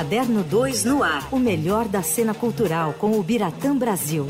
[0.00, 1.28] Caderno 2 no ar.
[1.30, 4.26] O melhor da cena cultural com o Biratã Brasil.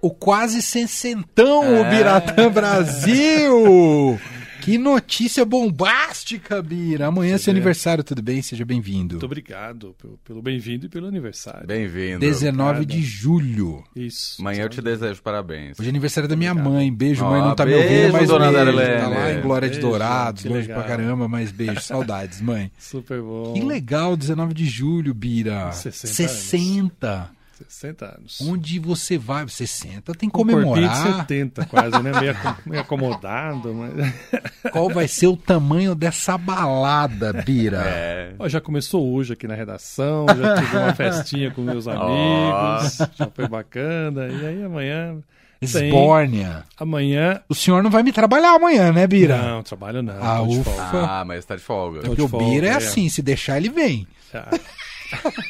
[0.00, 1.90] O quase sessentão, o É.
[1.90, 4.18] Biratã Brasil!
[4.66, 7.06] Que notícia bombástica, Bira!
[7.06, 8.42] Amanhã é seu aniversário, tudo bem?
[8.42, 9.14] Seja bem-vindo.
[9.14, 11.68] Muito obrigado pelo, pelo bem-vindo e pelo aniversário.
[11.68, 12.18] Bem-vindo.
[12.18, 12.96] 19 Obrigado.
[12.96, 13.84] de julho.
[13.94, 14.42] Isso.
[14.42, 15.78] Amanhã eu te desejo parabéns.
[15.78, 16.72] Hoje é aniversário da minha Obrigado.
[16.72, 16.92] mãe.
[16.92, 18.64] Beijo, Ó, mãe, não tá me beijo, ouvindo, mas dona beijo.
[18.64, 19.00] Darlene.
[19.02, 20.88] Tá lá em Glória de Beijo, Dourados, que longe pra legal.
[20.88, 22.68] caramba, mas beijo, saudades, mãe.
[22.76, 23.52] Super bom.
[23.52, 25.70] Que legal, 19 de julho, Bira.
[25.70, 27.30] 60 60.
[27.56, 28.40] 60 anos.
[28.42, 29.46] Onde você vai?
[29.48, 31.20] 60 tem que Com um comemorar.
[31.20, 32.12] 70 quase, né?
[32.20, 33.74] Meio, acom- meio acomodado.
[33.74, 34.14] Mas...
[34.72, 37.82] Qual vai ser o tamanho dessa balada, Bira?
[37.86, 38.34] É.
[38.38, 43.26] Ó, já começou hoje aqui na redação, já tive uma festinha com meus amigos, já
[43.34, 44.26] foi bacana.
[44.28, 45.16] E aí amanhã...
[45.58, 46.64] Esbórnia.
[46.78, 47.40] Amanhã...
[47.48, 49.38] O senhor não vai me trabalhar amanhã, né, Bira?
[49.38, 50.22] Não, trabalho não.
[50.22, 50.70] Ah, ufa.
[50.70, 51.06] folga.
[51.08, 52.00] Ah, mas tá de folga.
[52.00, 52.74] Tô Porque de o Bira é é.
[52.74, 54.06] assim, se deixar ele vem.
[54.32, 54.46] Já.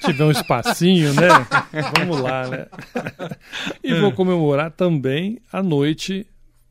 [0.04, 1.28] Tiver um espacinho, né?
[1.98, 2.66] Vamos lá, né?
[3.82, 6.26] E vou comemorar também à noite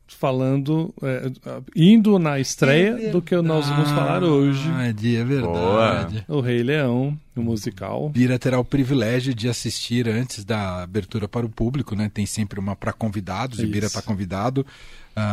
[0.06, 1.30] falando, é,
[1.74, 4.68] indo na estreia do que nós vamos falar hoje.
[4.68, 6.24] Verdade, é verdade.
[6.28, 8.08] O Rei Leão, o musical.
[8.08, 12.10] Bira terá o privilégio de assistir antes da abertura para o público, né?
[12.12, 13.66] Tem sempre uma para convidados, e.
[13.66, 14.64] Bira está convidado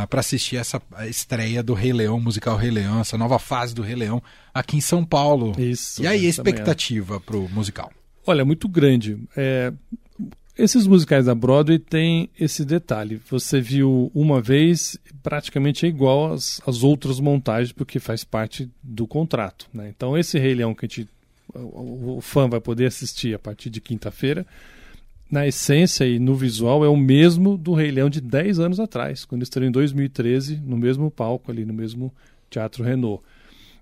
[0.10, 3.96] para assistir essa estreia do Rei Leão, musical Rei Leão, essa nova fase do Rei
[3.96, 5.54] Leão aqui em São Paulo.
[5.60, 6.02] Isso.
[6.02, 7.92] E aí, a expectativa para o musical?
[8.26, 9.18] Olha, muito grande.
[9.36, 9.74] É,
[10.58, 13.20] esses musicais da Broadway têm esse detalhe.
[13.30, 19.06] Você viu uma vez, praticamente é igual às, às outras montagens, porque faz parte do
[19.06, 19.68] contrato.
[19.74, 19.92] né?
[19.94, 21.10] Então, esse Rei Leão que a gente,
[21.54, 24.46] o, o fã vai poder assistir a partir de quinta-feira,
[25.34, 29.26] na essência e no visual, é o mesmo do Rei Leão de 10 anos atrás,
[29.26, 32.14] quando estreou em 2013, no mesmo palco ali, no mesmo
[32.50, 33.24] Teatro Renault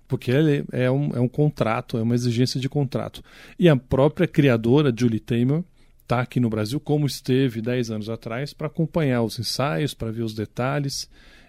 [0.08, 3.24] porque ele é um, é um contrato, é uma exigência de contrato.
[3.58, 5.64] E a própria criadora, Julie Taymor,
[6.02, 10.20] está aqui no Brasil, como esteve 10 anos atrás, para acompanhar os ensaios, para ver
[10.20, 11.08] os detalhes.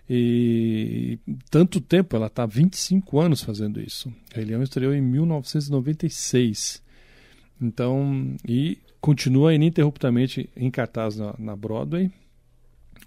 [0.09, 4.09] E tanto tempo, ela está 25 anos fazendo isso.
[4.33, 6.81] Rei Leão estreou em 1996.
[7.61, 12.09] Então, e continua ininterruptamente em cartaz na, na Broadway.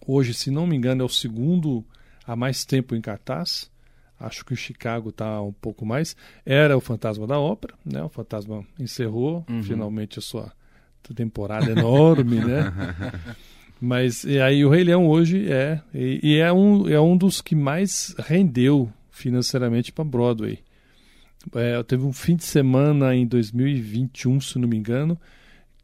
[0.07, 1.83] Hoje, se não me engano, é o segundo
[2.27, 3.71] há mais tempo em cartaz.
[4.21, 6.15] Acho que o Chicago está um pouco mais.
[6.45, 8.03] Era o Fantasma da Ópera, né?
[8.03, 10.53] O Fantasma encerrou finalmente a sua
[11.15, 12.75] temporada enorme, né?
[13.81, 17.41] Mas e aí o Rei Leão hoje é e, e é um é um dos
[17.41, 20.59] que mais rendeu financeiramente para Broadway.
[21.55, 25.19] É, teve um fim de semana em 2021, se não me engano,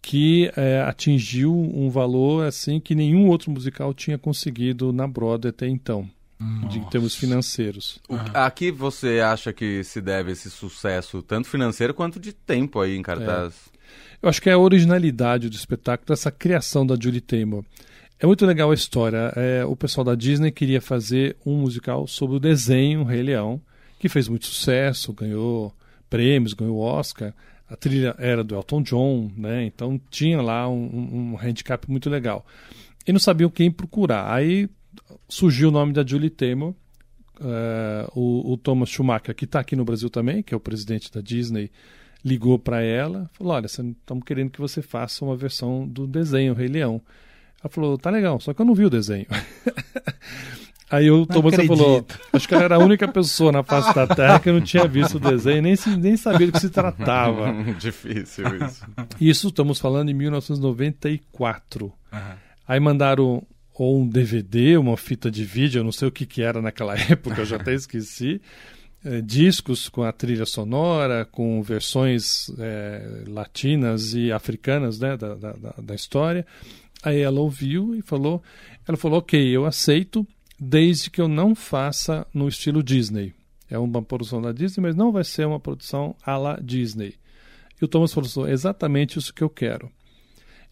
[0.03, 5.69] que é, atingiu um valor assim que nenhum outro musical tinha conseguido na Broadway até
[5.69, 6.09] então,
[6.69, 8.01] de em termos financeiros.
[8.09, 12.97] O- Aqui você acha que se deve esse sucesso, tanto financeiro quanto de tempo aí
[12.97, 13.71] em cartaz?
[14.21, 17.65] Eu acho que é a originalidade do espetáculo, essa criação da Julie Taymor.
[18.19, 19.33] É muito legal a história.
[19.37, 23.61] É, o pessoal da Disney queria fazer um musical sobre o desenho Rei Leão,
[23.99, 25.73] que fez muito sucesso, ganhou
[26.09, 27.33] prêmios, ganhou Oscar.
[27.72, 29.65] A trilha era do Elton John, né?
[29.65, 32.44] Então tinha lá um, um, handicap muito legal.
[33.06, 34.31] E não sabiam quem procurar.
[34.31, 34.69] Aí
[35.27, 36.75] surgiu o nome da Julie Taymor,
[37.41, 41.11] eh, o, o Thomas Schumacher, que está aqui no Brasil também, que é o presidente
[41.11, 41.71] da Disney,
[42.22, 46.69] ligou para ela, falou: Olha, estamos querendo que você faça uma versão do desenho Rei
[46.69, 47.00] Leão.
[47.62, 49.27] Ela falou: Tá legal, só que eu não vi o desenho.
[50.93, 54.39] Aí o Thomas falou: Acho que ela era a única pessoa na face da Terra
[54.39, 57.51] que não tinha visto o desenho, nem, se- nem sabia do que se tratava.
[57.81, 58.85] Difícil isso.
[59.21, 61.93] Isso estamos falando em 1994.
[62.67, 63.43] Aí mandaram
[63.75, 66.95] ou um DVD, uma fita de vídeo, eu não sei o que, que era naquela
[67.11, 68.41] época, eu já até esqueci.
[69.05, 75.75] eh, discos com a trilha sonora, com versões eh, latinas e africanas né, da, da-
[75.83, 76.47] da história.
[77.03, 78.41] Aí ela ouviu e falou,
[78.87, 80.25] ela falou, ok, eu aceito,
[80.65, 83.34] desde que eu não faça no estilo Disney.
[83.69, 87.14] É uma produção da Disney, mas não vai ser uma produção à la Disney.
[87.81, 89.91] E o Thomas falou, exatamente isso que eu quero.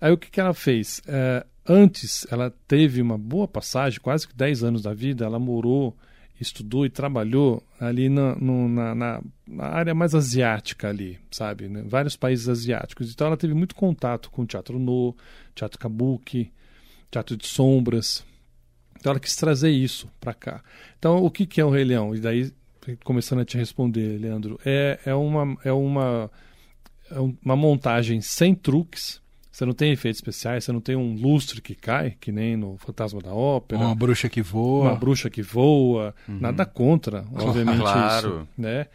[0.01, 1.03] Aí o que, que ela fez?
[1.09, 5.97] Eh, antes, ela teve uma boa passagem, quase que 10 anos da vida, ela morou,
[6.41, 11.69] estudou e trabalhou ali na, no- na, na- na área mais asiática ali, sabe?
[11.69, 11.83] né?
[11.87, 13.11] Vários países asiáticos.
[13.11, 15.17] Então ela teve muito contato com teatro no,
[15.55, 16.51] teatro kabuki,
[17.11, 18.25] teatro de sombras.
[19.01, 20.63] Então ela quis trazer isso para cá.
[20.99, 22.15] Então o que, que é o Rei Leão?
[22.15, 22.53] E daí,
[23.03, 26.31] começando a te responder, Leandro, é, é, uma, é, uma,
[27.11, 29.21] é um- uma montagem sem truques,
[29.51, 32.77] você não tem efeitos especiais, você não tem um lustre que cai, que nem no
[32.79, 34.91] Fantasma da Ópera, Uma bruxa que voa.
[34.91, 38.29] uma bruxa que voa, nada contra, obviamente Claro.
[38.43, 38.87] isso, né?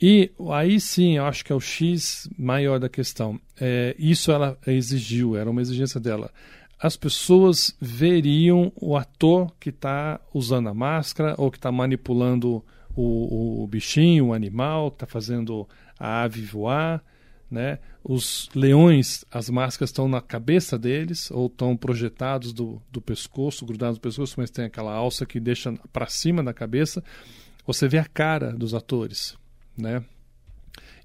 [0.00, 3.40] E aí sim, eu acho que é o X maior da questão.
[3.60, 6.30] É, isso ela exigiu, era uma exigência dela.
[6.80, 12.64] As pessoas veriam o ator que está usando a máscara ou que está manipulando
[12.94, 17.02] o, o, bichinho, o animal, que está fazendo a ave voar.
[17.50, 17.78] Né?
[18.04, 23.96] Os leões, as máscaras estão na cabeça deles ou estão projetados do, do pescoço, grudados
[23.96, 27.02] no pescoço, mas tem aquela alça que deixa para cima da cabeça.
[27.66, 29.36] Você vê a cara dos atores
[29.78, 30.02] né?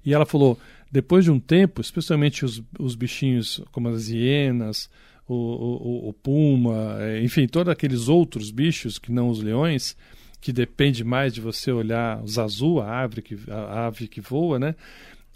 [0.04, 0.58] E ela falou,
[0.90, 4.90] depois de um tempo, especialmente os, os bichinhos como as hienas,
[5.28, 9.96] o, o, o puma, é, enfim, todos aqueles outros bichos que não os leões,
[10.40, 14.58] que depende mais de você olhar o zazu, a ave que, a ave que voa,
[14.58, 14.74] né?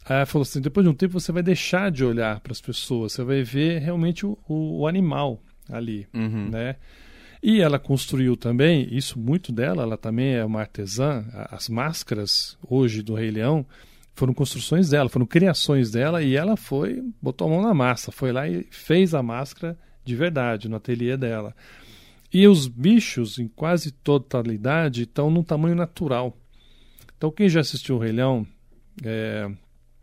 [0.09, 3.13] Ela falou assim, depois de um tempo você vai deixar de olhar para as pessoas,
[3.13, 6.49] você vai ver realmente o, o, o animal ali, uhum.
[6.51, 6.77] né?
[7.43, 13.01] E ela construiu também, isso muito dela, ela também é uma artesã, as máscaras hoje
[13.01, 13.65] do Rei Leão
[14.19, 18.33] foram construções dela, foram criações dela e ela foi, botou a mão na massa, foi
[18.33, 21.55] lá e fez a máscara de verdade no ateliê dela.
[22.33, 26.37] E os bichos, em quase totalidade, estão num tamanho natural.
[27.17, 28.47] Então, quem já assistiu o Rei Leão
[29.03, 29.49] é,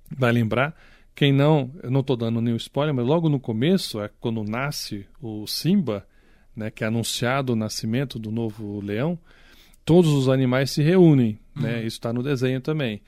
[0.09, 0.75] vai lembrar.
[1.13, 5.05] Quem não, eu não estou dando nenhum spoiler, mas logo no começo, é quando nasce
[5.21, 6.05] o Simba,
[6.55, 9.19] né, que é anunciado o nascimento do novo leão,
[9.83, 11.37] todos os animais se reúnem.
[11.55, 11.75] Né?
[11.75, 11.79] Uhum.
[11.79, 13.01] Isso está no desenho também.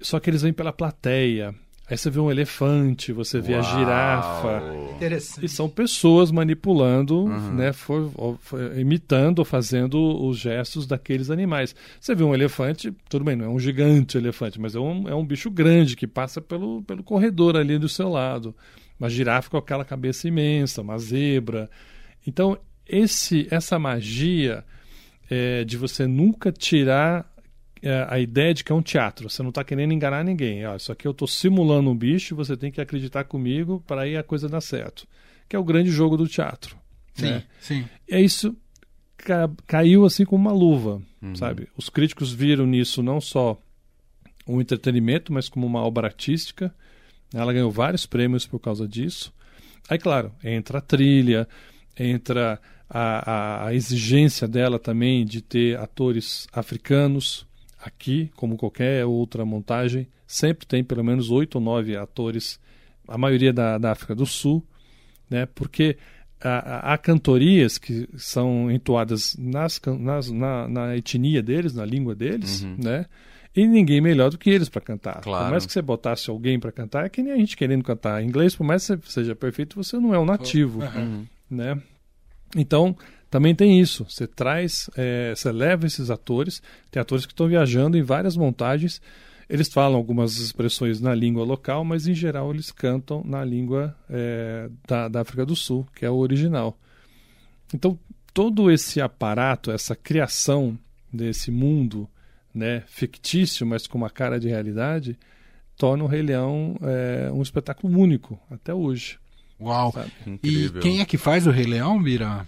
[0.00, 1.54] Só que eles vêm pela plateia.
[1.88, 3.60] Aí você vê um elefante, você vê Uau.
[3.60, 4.62] a girafa.
[4.96, 5.44] Interessante.
[5.44, 7.54] E são pessoas manipulando, uhum.
[7.54, 8.10] né, for,
[8.40, 9.96] for, imitando ou fazendo
[10.26, 11.76] os gestos daqueles animais.
[12.00, 15.14] Você vê um elefante, tudo bem, não é um gigante elefante, mas é um, é
[15.14, 18.52] um bicho grande que passa pelo, pelo corredor ali do seu lado.
[18.98, 21.70] Uma girafa com aquela cabeça imensa, uma zebra.
[22.26, 24.64] Então, esse, essa magia
[25.30, 27.32] é, de você nunca tirar
[28.08, 30.66] a ideia de que é um teatro, você não está querendo enganar ninguém.
[30.66, 34.16] Ó, isso aqui eu estou simulando um bicho, você tem que acreditar comigo para aí
[34.16, 35.06] a coisa dar certo.
[35.48, 36.76] Que é o grande jogo do teatro.
[37.14, 37.44] Sim, né?
[37.60, 37.84] sim.
[38.10, 38.56] É isso
[39.16, 41.34] ca caiu assim como uma luva, uhum.
[41.34, 41.68] sabe?
[41.76, 43.60] Os críticos viram nisso não só
[44.46, 46.74] um entretenimento, mas como uma obra artística.
[47.34, 49.32] Ela ganhou vários prêmios por causa disso.
[49.88, 51.48] Aí, claro, entra a trilha,
[51.98, 57.46] entra a, a, a, exigência dela também de ter atores africanos
[57.86, 60.08] aqui, como qualquer outra montagem.
[60.26, 62.58] Sempre tem pelo menos oito ou nove atores,
[63.06, 64.64] a maioria da, da África do Sul,
[65.30, 65.46] né?
[65.54, 65.96] porque
[66.40, 72.76] há, cantorias que são entoadas nas, nas, na, na, etnia deles, na língua deles, uhum.
[72.82, 73.06] né?
[73.54, 75.22] E ninguém melhor do que eles para cantar.
[75.22, 75.44] Claro.
[75.44, 78.22] Por mais que você botasse alguém para cantar, é que nem a gente querendo cantar
[78.22, 80.80] em inglês, por mais que você seja perfeito, você não é um nativo.
[80.80, 81.80] Uhum né?
[82.54, 82.96] Então,
[83.30, 84.04] também tem isso.
[84.08, 89.00] Você traz, é, você leva esses atores, tem atores que estão viajando em várias montagens.
[89.48, 94.68] Eles falam algumas expressões na língua local, mas em geral eles cantam na língua é,
[94.86, 96.76] da, da África do Sul, que é o original.
[97.72, 97.98] Então,
[98.32, 100.78] todo esse aparato, essa criação
[101.12, 102.08] desse mundo
[102.54, 105.18] né, fictício, mas com uma cara de realidade,
[105.76, 109.18] torna o Rei Leão é, um espetáculo único até hoje.
[109.60, 109.94] Uau!
[110.42, 112.46] E quem é que faz o Rei Leão, Bira?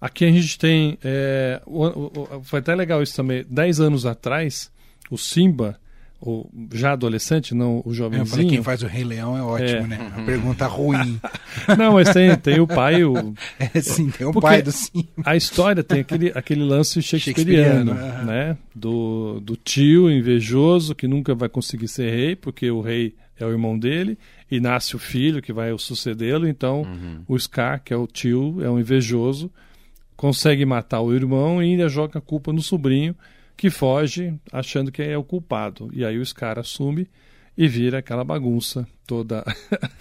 [0.00, 0.98] Aqui a gente tem.
[1.02, 3.44] É, o, o, foi até legal isso também.
[3.48, 4.70] Dez anos atrás,
[5.10, 5.78] o Simba,
[6.20, 8.22] o já adolescente, não o jovenzinho.
[8.22, 9.86] Eu falei, quem faz o Rei Leão é ótimo, é.
[9.86, 10.12] né?
[10.16, 11.20] A pergunta ruim.
[11.76, 13.34] não, mas tem, tem o pai o...
[13.58, 15.06] É, sim, tem o pai do Simba.
[15.24, 18.56] A história tem aquele, aquele lance shakespeariano, shakespeariano né?
[18.74, 23.50] Do, do tio invejoso que nunca vai conseguir ser rei, porque o rei é o
[23.50, 24.18] irmão dele,
[24.50, 26.48] e nasce o filho que vai sucedê-lo.
[26.48, 27.22] Então, uhum.
[27.28, 29.50] o Scar, que é o tio, é um invejoso,
[30.24, 33.14] consegue matar o irmão e ainda joga a culpa no sobrinho,
[33.54, 35.90] que foge achando que é o culpado.
[35.92, 37.06] E aí o Scar assume
[37.54, 39.44] e vira aquela bagunça toda.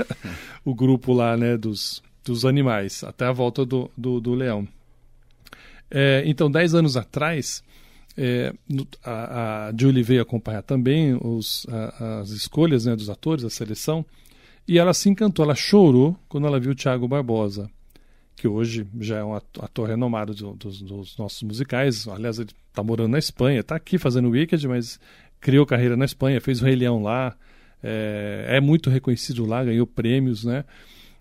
[0.63, 4.65] o grupo lá, né, dos, dos animais, até a volta do, do, do leão.
[5.91, 7.61] É, então, dez anos atrás,
[8.15, 8.53] é,
[9.03, 14.05] a, a, Julie veio acompanhar também os, a, as escolhas né, dos atores, a seleção,
[14.65, 17.69] e ela se encantou, ela chorou quando ela viu o Tiago Barbosa,
[18.35, 22.07] que hoje já é um ator renomado do, dos, dos, nossos musicais.
[22.07, 24.99] Aliás, ele está morando na Espanha, está aqui fazendo Wicked, mas
[25.39, 27.35] criou carreira na Espanha, fez o Rei Leão lá,
[27.81, 30.63] é, é muito reconhecido lá, ganhou prêmios, né?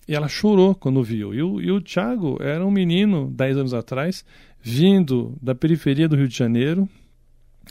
[0.07, 1.35] E ela chorou quando viu.
[1.35, 4.25] E o, e o Thiago era um menino, 10 anos atrás,
[4.61, 6.89] vindo da periferia do Rio de Janeiro,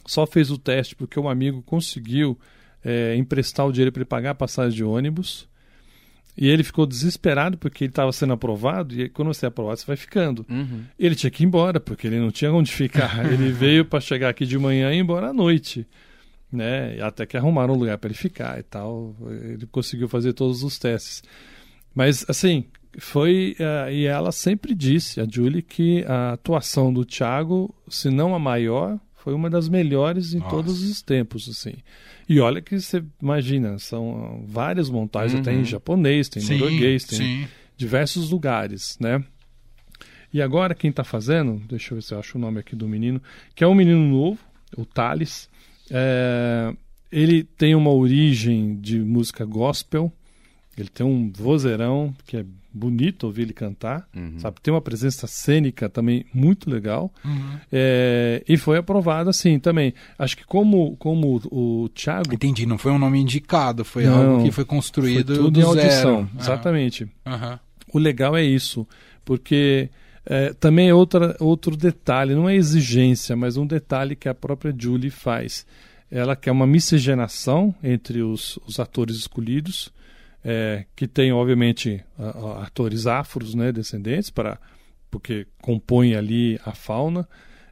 [0.06, 2.38] só fez o teste porque um amigo conseguiu
[2.84, 5.48] é, emprestar o dinheiro para ele pagar a passagem de ônibus.
[6.38, 9.86] E ele ficou desesperado porque ele estava sendo aprovado, e quando você é aprovado, você
[9.86, 10.46] vai ficando.
[10.50, 10.84] Uhum.
[10.98, 13.26] Ele tinha que ir embora, porque ele não tinha onde ficar.
[13.32, 15.86] ele veio para chegar aqui de manhã e ir embora à noite.
[16.52, 17.02] né?
[17.02, 19.16] Até que arrumaram um lugar para ele ficar e tal.
[19.30, 21.24] Ele conseguiu fazer todos os testes.
[21.94, 22.66] Mas, assim,
[22.98, 23.56] foi.
[23.60, 28.40] Uh, e ela sempre disse, a Julie, que a atuação do Thiago, se não a
[28.40, 30.50] maior, foi uma das melhores em Nossa.
[30.50, 31.76] todos os tempos, assim.
[32.28, 35.44] E olha que você imagina, são várias montagens, uhum.
[35.44, 37.48] tem em japonês, tem em norueguês, tem sim.
[37.78, 39.24] diversos lugares, né?
[40.34, 42.88] E agora quem está fazendo, deixa eu ver se eu acho o nome aqui do
[42.88, 43.22] menino,
[43.54, 44.40] que é um menino novo,
[44.76, 45.50] o Thales.
[45.92, 46.74] É,
[47.12, 50.12] ele tem uma origem de música gospel,
[50.78, 54.40] ele tem um vozeirão que é bonito ouvir ele cantar, uhum.
[54.40, 54.62] sabe?
[54.62, 57.14] Tem uma presença cênica também muito legal.
[57.26, 57.58] Uhum.
[57.72, 59.94] É, e foi aprovado assim também.
[60.18, 62.34] Acho que como, como o, Thiago...
[62.34, 65.64] Entendi, não foi um nome indicado, foi não, algo que foi construído foi tudo em
[65.64, 66.20] audição.
[66.20, 66.30] Uhum.
[66.40, 67.10] Exatamente.
[67.94, 68.88] O legal é isso,
[69.26, 69.90] porque
[70.26, 74.74] é, também é outra, outro detalhe, não é exigência, mas um detalhe que a própria
[74.78, 75.66] Julie faz.
[76.10, 79.92] Ela quer uma miscigenação entre os, os atores escolhidos,
[80.44, 82.04] é, que tem, obviamente,
[82.62, 84.60] atores afros, né, descendentes, para,
[85.10, 87.28] porque compõem ali a fauna.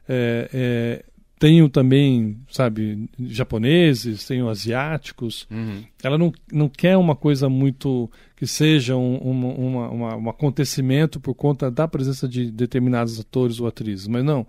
[0.08, 1.04] É, é,
[1.40, 5.48] tenho também, sabe, japoneses, tenho asiáticos.
[5.50, 5.82] Uhum.
[6.02, 11.34] Ela não, não quer uma coisa muito que seja um, uma, uma, um acontecimento por
[11.34, 14.46] conta da presença de determinados atores ou atrizes, mas não.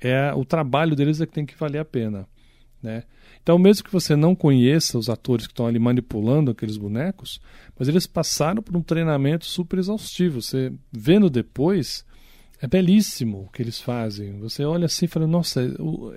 [0.00, 2.24] É o trabalho deles é que tem que valer a pena,
[2.80, 3.02] né?
[3.48, 7.40] Então, mesmo que você não conheça os atores que estão ali manipulando aqueles bonecos,
[7.78, 10.42] mas eles passaram por um treinamento super exaustivo.
[10.42, 12.04] Você vendo depois,
[12.60, 14.38] é belíssimo o que eles fazem.
[14.40, 15.62] Você olha assim e fala: nossa,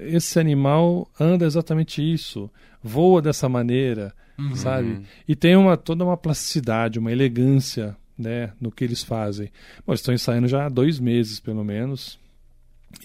[0.02, 2.52] esse animal anda exatamente isso,
[2.84, 4.54] voa dessa maneira, uhum.
[4.54, 5.02] sabe?
[5.26, 9.50] E tem uma, toda uma plasticidade, uma elegância né, no que eles fazem.
[9.88, 12.20] Bom, eles estão ensaiando já há dois meses, pelo menos.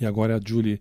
[0.00, 0.80] E agora a Julie.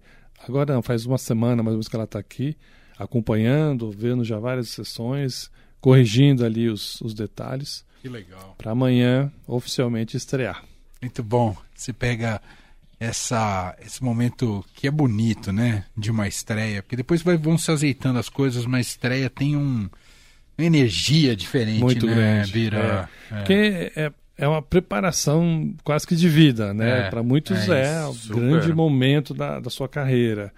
[0.49, 2.57] Agora não, faz uma semana mais ou menos que ela está aqui
[2.97, 7.85] acompanhando, vendo já várias sessões, corrigindo ali os, os detalhes.
[8.01, 8.55] Que legal.
[8.57, 10.63] Para amanhã oficialmente estrear.
[11.01, 11.55] Muito bom.
[11.75, 12.41] Você pega
[12.99, 15.85] essa, esse momento que é bonito, né?
[15.95, 19.89] De uma estreia, porque depois vai, vão se azeitando as coisas, mas estreia tem um,
[20.57, 22.13] uma energia diferente, Muito né?
[22.15, 22.51] grande.
[22.51, 23.35] Vira, é.
[23.35, 23.37] É.
[23.37, 27.07] Porque é, é uma preparação quase que de vida, né?
[27.07, 30.53] É, Para muitos é, é o grande momento da, da sua carreira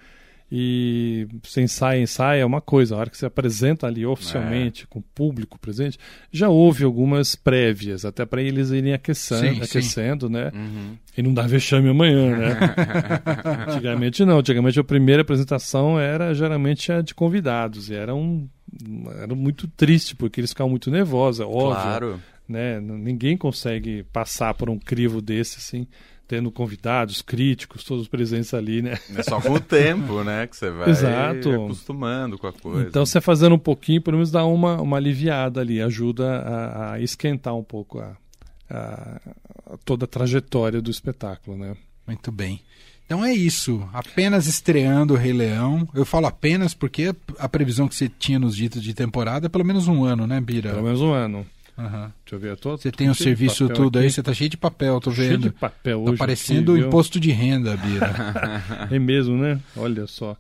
[0.50, 4.88] e você ensaia, ensaia é uma coisa, a hora que você apresenta ali oficialmente, é.
[4.90, 6.00] com o público presente,
[6.32, 10.34] já houve algumas prévias, até para eles irem aquecendo, sim, aquecendo sim.
[10.34, 10.52] né?
[10.54, 10.98] Uhum.
[11.18, 12.58] E não dá vexame amanhã, né?
[13.68, 18.48] antigamente não, antigamente a primeira apresentação era geralmente a de convidados, e era, um,
[19.22, 21.82] era muito triste, porque eles ficavam muito nervosos, é óbvio.
[21.82, 22.22] Claro.
[22.48, 22.80] Né?
[22.80, 25.86] Ninguém consegue passar por um crivo desse assim
[26.28, 29.00] tendo convidados, críticos, todos presentes ali, né?
[29.16, 30.46] É só com o tempo, né?
[30.46, 31.50] Que você vai Exato.
[31.50, 32.90] acostumando com a coisa.
[32.90, 37.00] Então, você fazendo um pouquinho, pelo menos dá uma, uma aliviada ali, ajuda a, a
[37.00, 38.18] esquentar um pouco a,
[38.70, 39.20] a,
[39.86, 41.76] toda a trajetória do espetáculo, né?
[42.06, 42.62] Muito bem.
[43.06, 45.88] Então é isso, apenas estreando o Rei Leão.
[45.94, 49.64] Eu falo apenas porque a previsão que você tinha nos ditos de temporada é pelo
[49.64, 50.72] menos um ano, né, Bira?
[50.72, 51.46] Pelo menos um ano.
[51.78, 52.12] Uhum.
[52.26, 54.08] Deixa eu ver, tô, você tem o um serviço tudo aqui.
[54.08, 55.28] aí, você tá cheio de papel, tô vendo.
[55.28, 56.18] Cheio de papel tá hoje.
[56.18, 58.14] Tá parecendo aqui, imposto de renda, Bira.
[58.90, 59.60] é mesmo, né?
[59.76, 60.36] Olha só.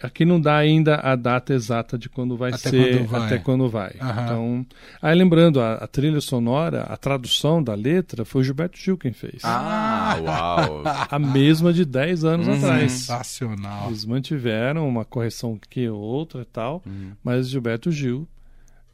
[0.00, 3.26] Aqui não dá ainda a data exata de quando vai até ser, quando vai.
[3.26, 3.94] até quando vai.
[4.00, 4.10] Uhum.
[4.10, 4.66] Então,
[5.02, 9.12] aí lembrando, a, a, trilha sonora, a tradução da letra foi o Gilberto Gil quem
[9.12, 9.42] fez.
[9.42, 10.82] Ah, uau!
[11.10, 12.92] A mesma de 10 anos hum, atrás.
[12.92, 13.88] Sensacional.
[13.88, 17.10] Eles mantiveram uma correção que outra e tal, hum.
[17.22, 18.28] mas Gilberto Gil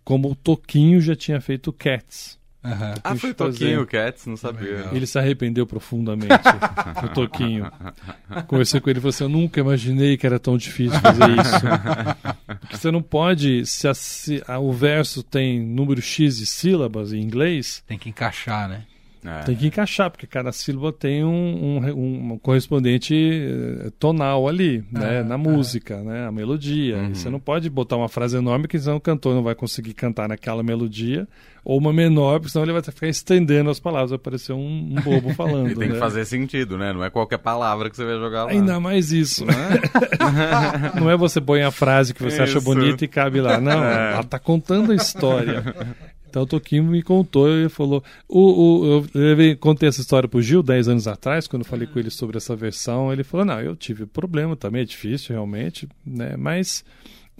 [0.05, 2.39] como o Toquinho já tinha feito Cats.
[2.65, 2.95] Uhum.
[3.05, 4.89] Ah, foi o Toquinho o Cats, não sabia.
[4.91, 6.33] Ele se arrependeu profundamente,
[7.05, 7.71] o Toquinho.
[8.49, 12.57] Conversei com ele e falei assim, eu nunca imaginei que era tão difícil fazer isso.
[12.61, 17.13] Porque você não pode, se, a, se a, o verso tem número X de sílabas
[17.13, 17.83] em inglês...
[17.87, 18.85] Tem que encaixar, né?
[19.25, 19.43] É.
[19.45, 25.21] Tem que encaixar, porque cada sílaba tem um, um, um correspondente eh, tonal ali, né?
[25.21, 25.39] É, na é.
[25.39, 26.27] música, né?
[26.27, 26.99] A melodia.
[26.99, 27.15] Uhum.
[27.15, 30.29] Você não pode botar uma frase enorme que senão o cantor não vai conseguir cantar
[30.29, 31.27] naquela melodia,
[31.65, 34.95] ou uma menor, porque senão ele vai ficar estendendo as palavras, vai parecer um, um
[35.03, 35.71] bobo falando.
[35.71, 35.95] e tem né?
[35.95, 36.93] que fazer sentido, né?
[36.93, 38.51] Não é qualquer palavra que você vai jogar lá.
[38.51, 39.47] Ainda mais isso.
[39.47, 42.59] Não é, não é você põe a frase que você isso.
[42.59, 43.59] acha bonita e cabe lá.
[43.59, 44.13] Não, é.
[44.13, 45.65] ela está contando a história.
[46.35, 48.03] Então o Toquinho me contou e falou.
[48.29, 51.87] O, o, eu levei, contei essa história pro Gil 10 anos atrás, quando eu falei
[51.87, 53.13] com ele sobre essa versão.
[53.13, 56.37] Ele falou: Não, eu tive problema também, é difícil realmente, né?
[56.37, 56.85] Mas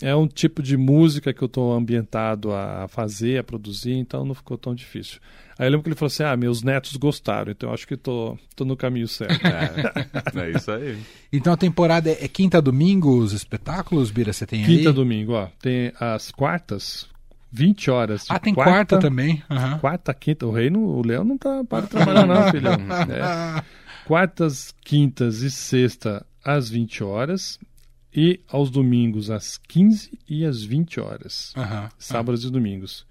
[0.01, 4.33] é um tipo de música que eu estou ambientado a fazer, a produzir, então não
[4.33, 5.19] ficou tão difícil.
[5.59, 7.95] Aí eu lembro que ele falou assim: ah, meus netos gostaram, então eu acho que
[7.95, 9.41] estou tô, tô no caminho certo.
[9.45, 10.97] É, é isso aí.
[11.33, 14.33] Então a temporada é quinta a domingo os espetáculos, Bira?
[14.33, 14.95] Você tem Quinta aí?
[14.95, 15.49] domingo, ó.
[15.61, 17.13] Tem as quartas,
[17.55, 18.27] 20 horas.
[18.29, 19.41] Ah, tem quarta, também.
[19.49, 19.79] Aham.
[19.79, 20.45] Quarta, quinta.
[20.45, 22.75] O rei, não, o Leão não tá para de trabalhar, não, filhão.
[23.09, 23.63] É.
[24.05, 27.59] Quartas, quintas e sexta às 20 horas.
[28.13, 31.53] E aos domingos às 15 e às 20 horas.
[31.57, 31.89] Aham.
[31.99, 33.07] Sábados e domingos.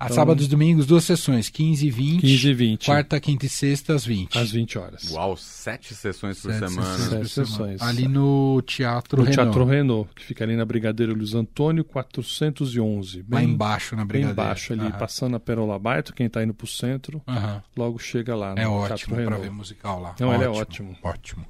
[0.00, 2.22] A Então- sábados e domingos, duas sessões, 15 e 20.
[2.22, 2.86] 15 e 20.
[2.86, 4.38] Quarta, quinta e sexta, às 20.
[4.38, 5.10] Às 20 horas.
[5.10, 6.86] Uau, sete sessões por Sete semana.
[6.96, 7.46] sessões por Sete semana.
[7.76, 7.82] sessões.
[7.82, 9.44] Ali no Teatro No Renault.
[9.52, 13.18] Teatro Renault, que fica ali na Brigadeiro Luiz Antônio 411.
[13.30, 14.32] Lá Bem, embaixo, na bem Brigadeiro.
[14.40, 14.90] embaixo ali, Aham.
[14.98, 17.62] passando a Perola Baito, quem está indo pro centro, Aham.
[17.76, 19.42] logo chega lá no É ótimo Renault.
[19.42, 20.14] ver musical lá.
[20.18, 20.96] Não, ele é ótimo.
[21.02, 21.44] Ótimo.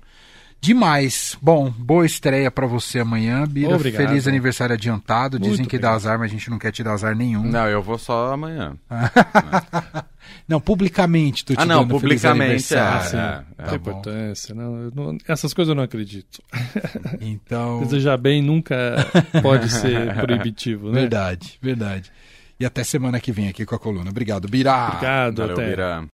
[0.60, 1.38] Demais.
[1.40, 3.74] Bom, boa estreia pra você amanhã, Bira.
[3.74, 4.06] Obrigado.
[4.06, 5.38] Feliz aniversário adiantado.
[5.38, 5.94] Dizem Muito que dá obrigado.
[6.10, 7.42] azar, mas a gente não quer te dar azar nenhum.
[7.44, 8.76] Não, eu vou só amanhã.
[10.46, 13.18] Não, publicamente tô te Ah, não, dando feliz publicamente, aniversário.
[13.18, 13.90] é, Ah, é, sim, tá tem bom.
[13.90, 14.54] importância.
[14.54, 16.42] Não, não- essas coisas eu não acredito.
[17.20, 18.74] Então, Desejar bem nunca
[19.42, 21.00] pode ser proibitivo, né?
[21.00, 22.12] verdade, verdade.
[22.58, 24.10] E até semana que vem aqui com a coluna.
[24.10, 24.88] Obrigado, Bira.
[24.88, 25.70] Obrigado, Valeu, até.
[25.70, 26.08] Bira.